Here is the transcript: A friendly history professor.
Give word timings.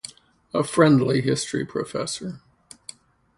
A 0.51 0.63
friendly 0.63 1.21
history 1.21 1.63
professor. 1.63 2.41